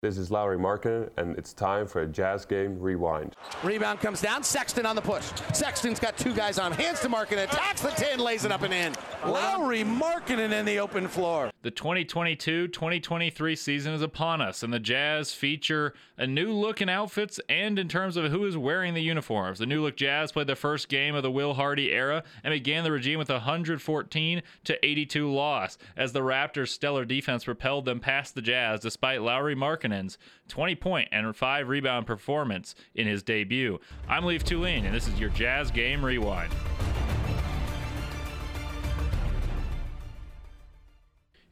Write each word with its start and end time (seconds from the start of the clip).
This 0.00 0.16
is 0.16 0.30
Lauri 0.30 0.56
Markkanen, 0.56 1.10
and 1.16 1.36
it's 1.36 1.52
time 1.52 1.88
for 1.88 2.02
a 2.02 2.06
Jazz 2.06 2.44
Game 2.44 2.78
Rewind. 2.78 3.34
Rebound 3.64 3.98
comes 3.98 4.20
down. 4.20 4.44
Sexton 4.44 4.86
on 4.86 4.94
the 4.94 5.02
push. 5.02 5.24
Sexton's 5.52 5.98
got 5.98 6.16
two 6.16 6.32
guys 6.32 6.56
on. 6.56 6.70
Hands 6.70 7.00
to 7.00 7.08
Markkanen. 7.08 7.42
Attacks 7.42 7.80
the 7.80 7.90
10, 7.90 8.20
lays 8.20 8.44
it 8.44 8.52
up 8.52 8.62
and 8.62 8.72
in. 8.72 8.94
Lauri 9.26 9.82
Markkanen 9.82 10.52
in 10.52 10.64
the 10.64 10.78
open 10.78 11.08
floor. 11.08 11.50
The 11.62 11.72
2022 11.72 12.68
2023 12.68 13.56
season 13.56 13.92
is 13.92 14.00
upon 14.00 14.40
us, 14.40 14.62
and 14.62 14.72
the 14.72 14.78
Jazz 14.78 15.32
feature 15.32 15.94
a 16.16 16.28
new 16.28 16.52
look 16.52 16.80
in 16.80 16.88
outfits 16.88 17.40
and 17.48 17.76
in 17.76 17.88
terms 17.88 18.16
of 18.16 18.30
who 18.30 18.44
is 18.46 18.56
wearing 18.56 18.94
the 18.94 19.02
uniforms. 19.02 19.58
The 19.58 19.66
new 19.66 19.82
look 19.82 19.96
Jazz 19.96 20.30
played 20.30 20.46
the 20.46 20.54
first 20.54 20.88
game 20.88 21.16
of 21.16 21.24
the 21.24 21.30
Will 21.30 21.54
Hardy 21.54 21.92
era 21.92 22.22
and 22.44 22.52
began 22.52 22.84
the 22.84 22.92
regime 22.92 23.18
with 23.18 23.30
a 23.30 23.34
114 23.34 24.42
to 24.64 24.86
82 24.86 25.32
loss 25.32 25.76
as 25.96 26.12
the 26.12 26.20
Raptors' 26.20 26.68
stellar 26.68 27.04
defense 27.04 27.42
propelled 27.42 27.84
them 27.84 27.98
past 27.98 28.36
the 28.36 28.42
Jazz 28.42 28.78
despite 28.78 29.22
Lauri 29.22 29.56
Markkanen 29.88 30.16
20 30.48 30.74
point 30.76 31.08
and 31.12 31.34
5 31.34 31.68
rebound 31.68 32.06
performance 32.06 32.74
in 32.94 33.06
his 33.06 33.22
debut. 33.22 33.78
I'm 34.08 34.24
Leif 34.24 34.44
Thulin, 34.44 34.84
and 34.84 34.94
this 34.94 35.08
is 35.08 35.18
your 35.18 35.30
Jazz 35.30 35.70
Game 35.70 36.04
Rewind. 36.04 36.52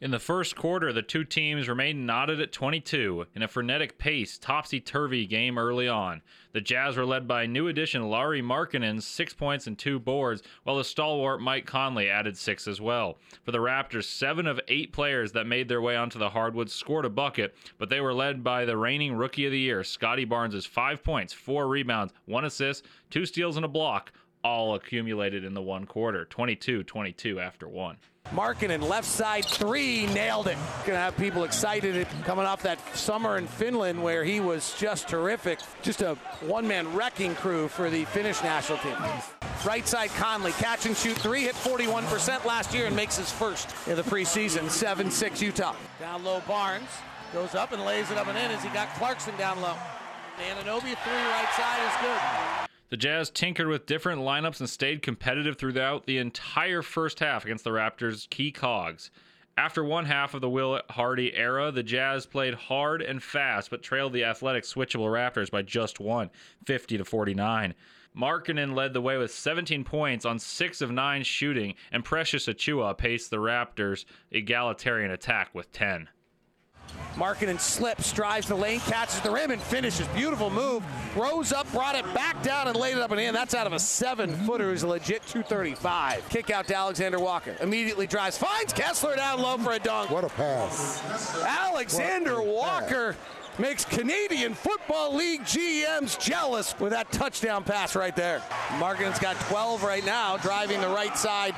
In 0.07 0.13
the 0.13 0.21
first 0.21 0.55
quarter, 0.55 0.93
the 0.93 1.03
two 1.03 1.25
teams 1.25 1.69
remained 1.69 2.07
knotted 2.07 2.41
at 2.41 2.53
22 2.53 3.27
in 3.35 3.43
a 3.43 3.49
frenetic 3.49 3.99
pace, 3.99 4.39
topsy 4.39 4.79
turvy 4.79 5.27
game 5.27 5.59
early 5.59 5.89
on. 5.89 6.23
The 6.53 6.61
Jazz 6.61 6.97
were 6.97 7.05
led 7.05 7.27
by 7.27 7.47
new 7.47 7.67
addition 7.67 8.09
Lauri 8.09 8.41
Markkanen's 8.41 9.05
six 9.05 9.35
points 9.35 9.67
and 9.67 9.77
two 9.77 9.99
boards, 9.99 10.45
while 10.63 10.77
the 10.77 10.85
stalwart 10.85 11.41
Mike 11.41 11.67
Conley 11.67 12.09
added 12.09 12.39
six 12.39 12.69
as 12.69 12.81
well. 12.81 13.19
For 13.43 13.51
the 13.51 13.59
Raptors, 13.59 14.05
seven 14.05 14.47
of 14.47 14.61
eight 14.69 14.93
players 14.93 15.33
that 15.33 15.49
made 15.49 15.69
their 15.69 15.83
way 15.83 15.97
onto 15.97 16.21
the 16.21 16.31
hardwood 16.31 16.71
scored 16.71 17.05
a 17.05 17.11
bucket, 17.11 17.57
but 17.77 17.89
they 17.89 18.01
were 18.01 18.15
led 18.15 18.45
by 18.45 18.65
the 18.65 18.77
reigning 18.77 19.17
Rookie 19.17 19.47
of 19.47 19.51
the 19.51 19.59
Year, 19.59 19.83
Scottie 19.83 20.25
Barnes' 20.25 20.67
five 20.67 21.03
points, 21.03 21.33
four 21.33 21.67
rebounds, 21.67 22.13
one 22.27 22.45
assist, 22.45 22.87
two 23.11 23.27
steals, 23.27 23.57
and 23.57 23.65
a 23.65 23.69
block, 23.69 24.13
all 24.47 24.77
accumulated 24.77 25.43
in 25.45 25.55
the 25.55 25.61
one 25.61 25.85
quarter 25.87 26.25
22 26.25 26.85
22 26.85 27.41
after 27.41 27.69
one. 27.69 27.97
Markkanen 28.33 28.81
left 28.89 29.07
side 29.07 29.45
three, 29.45 30.07
nailed 30.07 30.47
it. 30.47 30.57
Gonna 30.85 30.99
have 30.99 31.17
people 31.17 31.43
excited 31.43 32.07
coming 32.25 32.45
off 32.45 32.63
that 32.63 32.79
summer 32.97 33.39
in 33.39 33.47
Finland 33.47 34.01
where 34.01 34.25
he 34.25 34.39
was 34.39 34.75
just 34.79 35.09
terrific. 35.09 35.59
Just 35.83 36.03
a 36.03 36.15
one 36.41 36.67
man 36.67 36.93
wrecking 36.95 37.35
crew 37.35 37.67
for 37.67 37.91
the 37.91 38.05
Finnish 38.07 38.41
national 38.43 38.79
team. 38.79 38.97
Right 39.65 39.87
side 39.87 40.11
Conley, 40.11 40.53
catch 40.53 40.87
and 40.87 40.97
shoot 40.97 41.17
three, 41.17 41.43
hit 41.43 41.55
41% 41.57 42.45
last 42.45 42.73
year 42.73 42.87
and 42.87 42.95
makes 42.95 43.17
his 43.17 43.33
first 43.33 43.69
in 43.89 43.97
the 43.97 44.03
preseason. 44.03 44.71
7 44.71 45.11
6 45.11 45.43
Utah. 45.43 45.75
Down 45.99 46.23
low 46.25 46.41
Barnes 46.47 46.89
goes 47.33 47.57
up 47.57 47.73
and 47.73 47.85
lays 47.85 48.13
it 48.13 48.19
up 48.19 48.29
and 48.29 48.39
in 48.39 48.51
as 48.53 48.63
he 48.63 48.69
got 48.71 48.89
Clarkson 48.95 49.37
down 49.37 49.61
low. 49.61 49.75
Anunoby 50.39 50.95
three 51.03 51.25
right 51.35 51.49
side 51.57 51.83
is 51.85 52.61
good. 52.61 52.66
The 52.89 52.97
Jazz 52.97 53.31
tinkered 53.31 53.67
with 53.67 53.87
different 53.87 54.23
lineups 54.23 54.61
and 54.61 54.71
stayed 54.71 55.03
competitive 55.03 55.59
throughout 55.59 56.07
the 56.07 56.19
entire 56.19 56.83
first 56.83 57.19
half 57.19 57.45
against 57.45 57.65
the 57.65 57.71
Raptors' 57.71 58.31
key 58.31 58.53
cogs. 58.53 59.11
After 59.59 59.83
one 59.83 60.05
half 60.05 60.35
of 60.35 60.41
the 60.41 60.49
Will 60.49 60.81
Hardy 60.91 61.35
era, 61.35 61.73
the 61.73 61.83
Jazz 61.83 62.27
played 62.27 62.55
hard 62.55 63.03
and 63.03 63.21
fast, 63.21 63.71
but 63.71 63.83
trailed 63.83 64.13
the 64.13 64.23
athletic, 64.23 64.63
switchable 64.63 65.11
Raptors 65.11 65.51
by 65.51 65.63
just 65.63 65.99
one, 65.99 66.31
50 66.65 66.99
to 66.99 67.05
49. 67.05 67.75
Markkanen 68.17 68.75
led 68.75 68.93
the 68.93 69.01
way 69.01 69.17
with 69.19 69.33
17 69.33 69.83
points 69.83 70.25
on 70.25 70.39
6 70.39 70.81
of 70.81 70.93
9 70.93 71.23
shooting, 71.25 71.75
and 71.91 72.05
Precious 72.05 72.47
Achiuwa 72.47 72.97
paced 72.97 73.31
the 73.31 73.39
Raptors' 73.39 74.05
egalitarian 74.31 75.11
attack 75.11 75.53
with 75.53 75.73
10. 75.73 76.09
Markkanen 77.17 77.59
slips, 77.59 78.13
drives 78.13 78.47
the 78.47 78.55
lane, 78.55 78.81
catches 78.81 79.21
the 79.21 79.31
rim, 79.31 79.51
and 79.51 79.61
finishes. 79.61 80.07
Beautiful 80.09 80.51
move. 80.51 80.83
Rose 81.17 81.51
up, 81.51 81.71
brought 81.73 81.95
it 81.95 82.05
back 82.15 82.43
down, 82.43 82.69
and 82.69 82.77
laid 82.77 82.97
it 82.97 83.03
up 83.03 83.11
and 83.11 83.19
in. 83.19 83.33
That's 83.33 83.55
out 83.55 83.67
of 83.67 83.73
a 83.73 83.79
seven 83.79 84.35
footer. 84.47 84.73
Is 84.73 84.83
a 84.83 84.89
legit 84.89 85.23
235. 85.27 86.29
Kick 86.29 86.51
out 86.51 86.67
to 86.69 86.77
Alexander 86.77 87.19
Walker. 87.19 87.57
Immediately 87.61 88.07
drives, 88.07 88.37
finds 88.37 88.73
Kessler 88.75 89.17
down 89.17 89.41
low 89.41 89.57
for 89.57 89.73
a 89.73 89.79
dunk. 89.79 90.11
What 90.11 90.25
a 90.25 90.29
pass. 90.29 91.03
Alexander 91.43 92.43
Walker 92.43 93.17
makes 93.59 93.87
Canadian 93.87 94.53
Football 94.53 95.15
League 95.15 95.41
GMs 95.43 96.19
jealous 96.21 96.79
with 96.79 96.93
that 96.93 97.11
touchdown 97.13 97.65
pass 97.65 97.97
right 97.97 98.15
there. 98.15 98.41
Markkanen's 98.79 99.19
got 99.19 99.37
12 99.49 99.83
right 99.83 100.05
now, 100.05 100.37
driving 100.37 100.83
the 100.83 100.89
right 100.89 101.17
side 101.17 101.55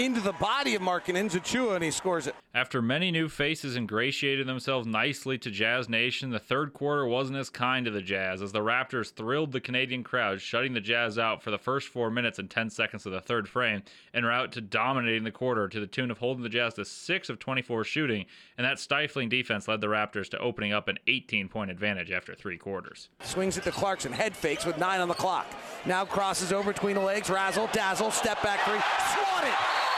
into 0.00 0.20
the 0.20 0.32
body 0.32 0.74
of 0.74 0.80
Markkanen 0.80 1.30
Achiuwa, 1.30 1.74
and 1.74 1.84
he 1.84 1.90
scores 1.90 2.26
it. 2.26 2.34
After 2.54 2.80
many 2.80 3.10
new 3.10 3.28
faces 3.28 3.76
ingratiated 3.76 4.46
themselves 4.46 4.86
nicely 4.86 5.36
to 5.36 5.50
Jazz 5.50 5.90
Nation, 5.90 6.30
the 6.30 6.38
third 6.38 6.72
quarter 6.72 7.06
wasn't 7.06 7.38
as 7.38 7.50
kind 7.50 7.84
to 7.84 7.90
the 7.90 8.00
Jazz 8.00 8.40
as 8.40 8.50
the 8.50 8.60
Raptors 8.60 9.12
thrilled 9.12 9.52
the 9.52 9.60
Canadian 9.60 10.02
crowd, 10.02 10.40
shutting 10.40 10.72
the 10.72 10.80
Jazz 10.80 11.18
out 11.18 11.42
for 11.42 11.50
the 11.50 11.58
first 11.58 11.88
four 11.88 12.10
minutes 12.10 12.38
and 12.38 12.48
10 12.48 12.70
seconds 12.70 13.04
of 13.04 13.12
the 13.12 13.20
third 13.20 13.46
frame, 13.46 13.82
en 14.14 14.24
route 14.24 14.52
to 14.52 14.62
dominating 14.62 15.24
the 15.24 15.30
quarter 15.30 15.68
to 15.68 15.78
the 15.78 15.86
tune 15.86 16.10
of 16.10 16.18
holding 16.18 16.42
the 16.42 16.48
Jazz 16.48 16.74
to 16.74 16.84
6 16.84 17.28
of 17.28 17.38
24 17.38 17.84
shooting, 17.84 18.24
and 18.56 18.64
that 18.64 18.78
stifling 18.78 19.28
defense 19.28 19.68
led 19.68 19.82
the 19.82 19.86
Raptors 19.86 20.30
to 20.30 20.38
opening 20.38 20.72
up 20.72 20.88
an 20.88 20.98
18 21.08 21.48
point 21.48 21.70
advantage 21.70 22.10
after 22.10 22.34
three 22.34 22.56
quarters. 22.56 23.10
Swings 23.22 23.58
it 23.58 23.64
to 23.64 23.70
Clarkson, 23.70 24.12
head 24.12 24.34
fakes 24.34 24.64
with 24.64 24.78
nine 24.78 25.00
on 25.00 25.08
the 25.08 25.14
clock. 25.14 25.46
Now 25.84 26.06
crosses 26.06 26.54
over 26.54 26.72
between 26.72 26.94
the 26.94 27.02
legs, 27.02 27.28
razzle, 27.28 27.68
dazzle, 27.74 28.10
step 28.10 28.42
back 28.42 28.60
three, 28.64 28.80
swat 29.14 29.44
it! 29.44 29.89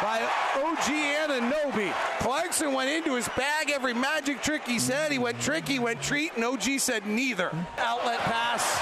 By 0.00 0.22
OG 0.56 0.86
Anunoby. 1.28 1.92
Clarkson 2.18 2.72
went 2.72 2.90
into 2.90 3.14
his 3.14 3.28
bag 3.30 3.70
every 3.70 3.94
magic 3.94 4.42
trick 4.42 4.66
he 4.66 4.78
said. 4.78 5.12
He 5.12 5.18
went 5.18 5.40
trick, 5.40 5.68
he 5.68 5.78
went 5.78 6.02
treat, 6.02 6.32
and 6.36 6.44
OG 6.44 6.78
said 6.78 7.06
neither. 7.06 7.50
Outlet 7.78 8.18
pass 8.20 8.80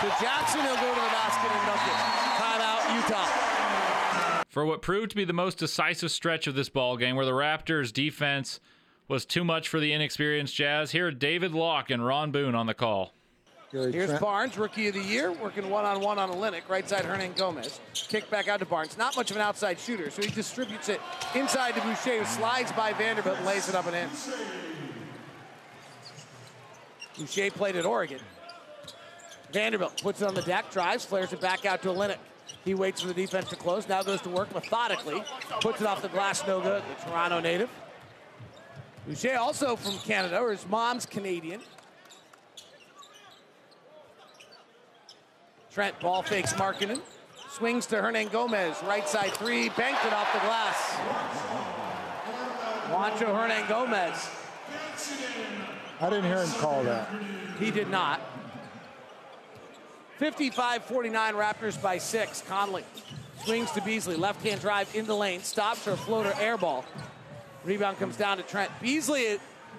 to 0.00 0.08
Jackson. 0.22 0.60
He'll 0.60 0.74
go 0.76 0.94
to 0.94 1.00
the 1.00 1.06
basket 1.08 1.50
and 1.50 1.66
dunk 1.66 1.80
it. 1.86 1.98
Timeout, 2.38 2.96
Utah. 2.96 4.44
For 4.48 4.64
what 4.64 4.82
proved 4.82 5.10
to 5.10 5.16
be 5.16 5.24
the 5.24 5.32
most 5.32 5.58
decisive 5.58 6.10
stretch 6.10 6.46
of 6.46 6.54
this 6.54 6.68
ball 6.68 6.96
game, 6.96 7.16
where 7.16 7.26
the 7.26 7.32
Raptors' 7.32 7.92
defense 7.92 8.60
was 9.06 9.24
too 9.24 9.44
much 9.44 9.68
for 9.68 9.80
the 9.80 9.92
inexperienced 9.92 10.54
Jazz, 10.54 10.90
here 10.90 11.10
David 11.10 11.52
Locke 11.52 11.90
and 11.90 12.04
Ron 12.04 12.30
Boone 12.30 12.54
on 12.54 12.66
the 12.66 12.74
call. 12.74 13.12
Here's 13.70 14.18
Barnes, 14.18 14.56
rookie 14.56 14.88
of 14.88 14.94
the 14.94 15.02
year, 15.02 15.30
working 15.30 15.68
one 15.68 15.84
on 15.84 16.00
one 16.00 16.18
on 16.18 16.30
Olynyk. 16.30 16.66
Right 16.68 16.88
side, 16.88 17.04
Hernangomez. 17.04 17.80
Kick 17.92 18.30
back 18.30 18.48
out 18.48 18.60
to 18.60 18.66
Barnes. 18.66 18.96
Not 18.96 19.14
much 19.14 19.30
of 19.30 19.36
an 19.36 19.42
outside 19.42 19.78
shooter, 19.78 20.10
so 20.10 20.22
he 20.22 20.30
distributes 20.30 20.88
it 20.88 21.02
inside 21.34 21.74
to 21.74 21.82
Boucher, 21.82 22.20
who 22.20 22.24
slides 22.24 22.72
by 22.72 22.94
Vanderbilt 22.94 23.36
and 23.36 23.46
lays 23.46 23.68
it 23.68 23.74
up 23.74 23.86
and 23.86 23.94
in. 23.94 24.08
Boucher 27.18 27.50
played 27.50 27.76
at 27.76 27.84
Oregon. 27.84 28.20
Vanderbilt 29.52 30.02
puts 30.02 30.22
it 30.22 30.28
on 30.28 30.34
the 30.34 30.42
deck, 30.42 30.70
drives, 30.70 31.04
flares 31.04 31.34
it 31.34 31.40
back 31.40 31.66
out 31.66 31.82
to 31.82 31.88
Olynyk. 31.88 32.16
He 32.64 32.72
waits 32.74 33.02
for 33.02 33.08
the 33.08 33.14
defense 33.14 33.50
to 33.50 33.56
close, 33.56 33.86
now 33.86 34.02
goes 34.02 34.22
to 34.22 34.30
work 34.30 34.52
methodically, 34.54 35.22
puts 35.60 35.82
it 35.82 35.86
off 35.86 36.00
the 36.00 36.08
glass, 36.08 36.46
no 36.46 36.60
good. 36.60 36.82
The 36.96 37.04
Toronto 37.04 37.40
native. 37.40 37.68
Boucher 39.06 39.36
also 39.36 39.76
from 39.76 39.98
Canada, 39.98 40.38
or 40.38 40.52
his 40.52 40.66
mom's 40.66 41.04
Canadian. 41.04 41.60
Trent 45.78 46.00
ball 46.00 46.22
fakes 46.22 46.52
Markkanen. 46.54 47.00
Swings 47.50 47.86
to 47.86 47.94
Hernangomez. 47.94 48.84
Right 48.88 49.08
side 49.08 49.30
three. 49.34 49.68
Banked 49.68 50.04
it 50.04 50.12
off 50.12 50.32
the 50.32 50.40
glass. 50.40 50.96
Juancho 52.90 53.28
Hernangomez. 53.32 54.28
I 56.00 56.10
didn't 56.10 56.24
hear 56.24 56.42
him 56.42 56.50
call 56.60 56.82
that. 56.82 57.08
He 57.60 57.70
did 57.70 57.88
not. 57.90 58.20
55 60.16 60.82
49 60.82 61.34
Raptors 61.34 61.80
by 61.80 61.98
six. 61.98 62.42
Conley 62.48 62.82
swings 63.44 63.70
to 63.70 63.80
Beasley. 63.80 64.16
Left 64.16 64.42
hand 64.44 64.60
drive 64.60 64.92
in 64.96 65.06
the 65.06 65.14
lane. 65.14 65.42
Stops 65.42 65.78
for 65.78 65.92
a 65.92 65.96
floater 65.96 66.34
air 66.40 66.56
ball. 66.56 66.84
Rebound 67.62 68.00
comes 68.00 68.16
down 68.16 68.38
to 68.38 68.42
Trent. 68.42 68.72
Beasley 68.80 69.38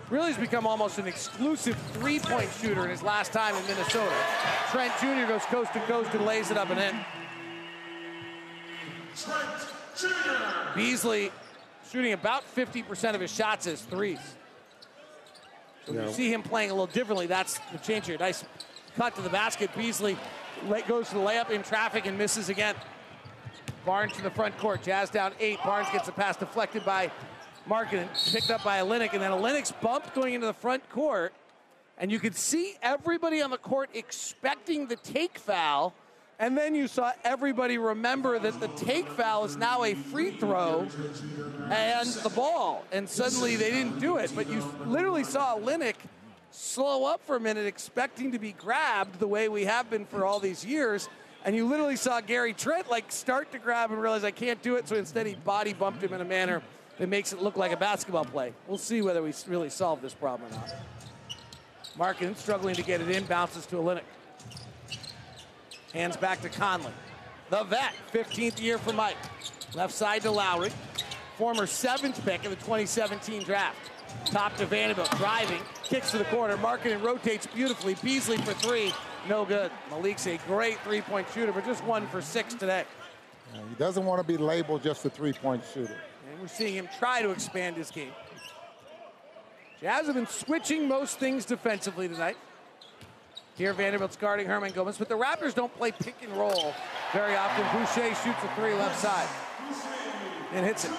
really 0.10 0.32
has 0.32 0.38
become 0.38 0.66
almost 0.66 0.98
an 0.98 1.08
exclusive 1.08 1.78
three-point 1.94 2.50
shooter 2.60 2.84
in 2.84 2.90
his 2.90 3.04
last 3.04 3.32
time 3.32 3.56
in 3.56 3.62
Minnesota. 3.68 4.14
Trent 4.72 4.94
Jr. 5.00 5.28
goes 5.32 5.44
coast 5.46 5.74
to 5.74 5.80
coast 5.82 6.10
and 6.14 6.26
lays 6.26 6.52
it 6.52 6.58
up 6.58 6.70
and 6.70 6.80
in. 6.80 7.00
Beasley 10.76 11.32
shooting 11.92 12.14
about 12.14 12.44
50% 12.56 13.16
of 13.16 13.22
his 13.22 13.34
shots 13.34 13.68
as 13.68 13.82
threes. 13.82 14.20
When 15.86 16.04
you 16.04 16.12
see 16.12 16.32
him 16.32 16.44
playing 16.44 16.70
a 16.70 16.74
little 16.74 16.88
differently, 16.88 17.26
that's 17.26 17.60
the 17.72 17.80
change 17.80 18.06
here. 18.06 18.18
Nice 18.20 18.44
cut 18.96 19.16
to 19.16 19.22
the 19.22 19.30
basket. 19.30 19.72
Beasley 19.76 20.18
goes 20.88 21.10
to 21.10 21.16
the 21.16 21.20
layup 21.20 21.50
in 21.50 21.64
traffic 21.64 22.06
and 22.06 22.18
misses 22.18 22.50
again. 22.50 22.76
Barnes 23.86 24.14
to 24.14 24.22
the 24.22 24.30
front 24.30 24.58
court. 24.58 24.84
Jazz 24.84 25.10
down 25.10 25.34
eight. 25.40 25.58
Barnes 25.64 25.88
gets 25.92 26.08
a 26.08 26.12
pass 26.12 26.38
deflected 26.38 26.86
by 26.86 27.12
Markkanen, 27.70 28.34
picked 28.34 28.50
up 28.50 28.64
by 28.64 28.80
Olynyk, 28.80 29.14
and 29.14 29.22
then 29.22 29.30
Olynyk's 29.30 29.72
bumped 29.72 30.16
going 30.16 30.34
into 30.34 30.48
the 30.48 30.54
front 30.54 30.90
court. 30.90 31.34
And 32.00 32.12
you 32.12 32.20
could 32.20 32.36
see 32.36 32.76
everybody 32.82 33.42
on 33.42 33.52
the 33.52 33.58
court 33.58 33.92
expecting 33.94 34.88
the 34.88 34.96
take 34.96 35.38
foul. 35.38 35.94
And 36.40 36.58
then 36.58 36.74
you 36.74 36.88
saw 36.88 37.12
everybody 37.24 37.78
remember 37.78 38.40
that 38.40 38.60
the 38.60 38.70
take 38.70 39.08
foul 39.10 39.46
is 39.46 39.56
now 39.56 39.84
a 39.84 39.94
free 39.94 40.32
throw 40.32 40.88
and 41.70 42.10
the 42.10 42.32
ball. 42.34 42.86
And 42.92 43.08
suddenly 43.08 43.58
they 43.58 43.70
didn't 43.70 44.00
do 44.00 44.18
it. 44.18 44.32
But 44.34 44.50
you 44.50 44.64
literally 44.86 45.26
saw 45.26 45.58
Olynyk 45.58 45.96
slow 46.52 47.06
up 47.06 47.22
for 47.26 47.36
a 47.36 47.40
minute, 47.40 47.68
expecting 47.68 48.32
to 48.32 48.40
be 48.40 48.54
grabbed 48.54 49.20
the 49.20 49.28
way 49.28 49.50
we 49.50 49.66
have 49.66 49.90
been 49.90 50.06
for 50.06 50.26
all 50.26 50.40
these 50.40 50.66
years. 50.66 51.10
And 51.44 51.56
you 51.56 51.68
literally 51.68 51.98
saw 51.98 52.22
Gary 52.22 52.54
Trent 52.54 52.90
like 52.90 53.12
start 53.12 53.52
to 53.52 53.60
grab 53.60 53.92
and 53.92 54.02
realize 54.02 54.24
I 54.24 54.32
can't 54.32 54.62
do 54.62 54.76
it. 54.78 54.88
So 54.88 54.96
instead 54.96 55.28
he 55.28 55.36
body 55.36 55.74
bumped 55.74 56.02
him 56.02 56.14
in 56.14 56.22
a 56.22 56.26
manner 56.26 56.64
that 57.00 57.08
makes 57.08 57.34
it 57.34 57.42
look 57.42 57.58
like 57.58 57.72
a 57.72 57.78
basketball 57.78 58.26
play. 58.26 58.54
We'll 58.68 58.78
see 58.78 59.02
whether 59.02 59.24
we 59.24 59.34
really 59.48 59.70
solve 59.70 60.02
this 60.02 60.14
problem 60.14 60.52
or 60.52 60.56
not. 60.56 60.76
Markin 61.98 62.36
struggling 62.36 62.76
to 62.76 62.84
get 62.84 63.02
it 63.02 63.10
in, 63.10 63.26
bounces 63.26 63.66
to 63.68 63.78
Olynyk. 63.78 64.02
Hands 65.94 66.16
back 66.18 66.42
to 66.42 66.50
Conley. 66.50 66.92
The 67.50 67.64
vet, 67.64 67.94
15th 68.14 68.62
year 68.62 68.78
for 68.78 68.94
Mike. 68.94 69.18
Left 69.74 69.94
side 69.94 70.22
to 70.22 70.32
Lauri. 70.32 70.72
Former 71.38 71.66
seventh 71.66 72.24
pick 72.26 72.44
in 72.44 72.52
the 72.52 72.58
2017 72.58 73.44
draft. 73.44 73.92
Top 74.26 74.56
to 74.58 74.66
Vanderbilt, 74.66 75.10
driving, 75.18 75.62
kicks 75.84 76.12
to 76.12 76.18
the 76.18 76.26
corner. 76.26 76.58
Markin 76.58 77.02
rotates 77.02 77.48
beautifully. 77.48 77.96
Beasley 78.04 78.38
for 78.38 78.54
three, 78.54 78.92
no 79.28 79.46
good. 79.46 79.72
Malik's 79.90 80.28
a 80.28 80.38
great 80.48 80.80
three-point 80.80 81.28
shooter, 81.34 81.52
but 81.52 81.66
just 81.66 81.84
one 81.86 82.08
for 82.08 82.22
six 82.22 82.54
today. 82.54 82.84
He 83.54 83.76
doesn't 83.76 84.06
want 84.06 84.20
to 84.22 84.28
be 84.28 84.38
labeled 84.38 84.84
just 84.84 85.06
a 85.06 85.10
three-point 85.10 85.64
shooter. 85.74 85.96
We're 86.40 86.48
seeing 86.48 86.74
him 86.74 86.88
try 86.98 87.22
to 87.22 87.32
expand 87.32 87.76
his 87.76 87.92
game. 87.92 88.14
Jazz 89.82 90.06
have 90.06 90.16
been 90.16 90.28
switching 90.28 90.88
most 90.88 91.20
things 91.20 91.46
defensively 91.46 92.08
tonight. 92.08 92.38
Here 93.56 93.74
Vanderbilt's 93.74 94.16
guarding 94.16 94.48
Hernangomez, 94.48 94.98
but 94.98 95.10
the 95.10 95.18
Raptors 95.18 95.54
don't 95.54 95.74
play 95.76 95.92
pick 95.92 96.16
and 96.22 96.32
roll 96.34 96.74
very 97.12 97.36
often. 97.36 97.66
Boucher 97.78 98.16
shoots 98.16 98.44
a 98.44 98.56
three 98.56 98.74
left 98.74 98.98
side 98.98 99.28
and 100.54 100.66
hits 100.66 100.86
it. 100.86 100.92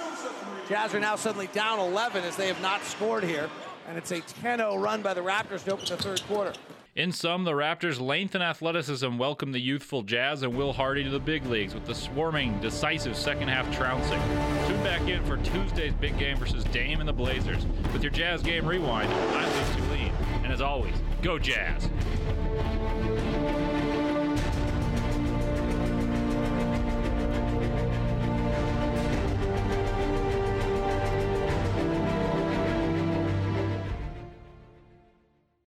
Jazz 0.68 0.94
are 0.94 1.00
now 1.00 1.16
suddenly 1.16 1.48
down 1.48 1.78
11 1.78 2.22
as 2.24 2.36
they 2.36 2.46
have 2.48 2.60
not 2.60 2.82
scored 2.84 3.24
here, 3.24 3.48
and 3.88 3.96
it's 3.96 4.10
a 4.10 4.20
10-0 4.20 4.80
run 4.80 5.00
by 5.00 5.14
the 5.14 5.22
Raptors 5.22 5.64
to 5.64 5.72
open 5.72 5.86
the 5.86 5.96
third 5.96 6.22
quarter. 6.24 6.52
In 7.00 7.12
sum, 7.12 7.44
the 7.44 7.52
Raptors' 7.52 7.98
length 7.98 8.34
and 8.34 8.44
athleticism 8.44 9.16
welcome 9.16 9.52
the 9.52 9.58
youthful 9.58 10.02
Jazz 10.02 10.42
and 10.42 10.54
Will 10.54 10.74
Hardy 10.74 11.02
to 11.02 11.08
the 11.08 11.18
big 11.18 11.46
leagues 11.46 11.72
with 11.72 11.86
the 11.86 11.94
swarming, 11.94 12.60
decisive 12.60 13.16
second 13.16 13.48
half 13.48 13.74
trouncing. 13.74 14.20
Tune 14.68 14.82
back 14.84 15.00
in 15.08 15.24
for 15.24 15.38
Tuesday's 15.38 15.94
big 15.94 16.18
game 16.18 16.36
versus 16.36 16.62
Dame 16.64 17.00
and 17.00 17.08
the 17.08 17.12
Blazers 17.14 17.64
with 17.94 18.02
your 18.02 18.12
Jazz 18.12 18.42
Game 18.42 18.66
Rewind. 18.66 19.10
I'm 19.10 19.50
Luke 19.50 19.88
Tulane, 19.88 20.12
and 20.44 20.52
as 20.52 20.60
always, 20.60 20.94
go 21.22 21.38
Jazz! 21.38 21.88